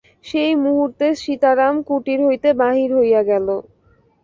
[0.25, 3.47] সেই মুহূর্তে সীতারাম কুটির হইতে বাহির হইয়া গেল।